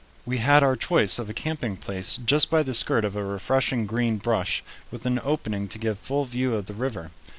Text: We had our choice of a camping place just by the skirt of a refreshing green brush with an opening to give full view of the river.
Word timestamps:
We 0.25 0.39
had 0.39 0.63
our 0.63 0.75
choice 0.75 1.19
of 1.19 1.29
a 1.29 1.33
camping 1.35 1.77
place 1.77 2.17
just 2.17 2.49
by 2.49 2.63
the 2.63 2.73
skirt 2.73 3.05
of 3.05 3.15
a 3.15 3.23
refreshing 3.23 3.85
green 3.85 4.17
brush 4.17 4.63
with 4.89 5.05
an 5.05 5.19
opening 5.23 5.67
to 5.67 5.77
give 5.77 5.99
full 5.99 6.25
view 6.25 6.55
of 6.55 6.65
the 6.65 6.73
river. 6.73 7.11